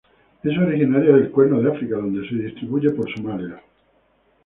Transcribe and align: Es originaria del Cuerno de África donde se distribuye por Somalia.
Es 0.41 0.57
originaria 0.57 1.11
del 1.13 1.29
Cuerno 1.29 1.61
de 1.61 1.69
África 1.71 1.95
donde 1.95 2.27
se 2.27 2.33
distribuye 2.33 2.89
por 2.89 3.07
Somalia. 3.13 3.61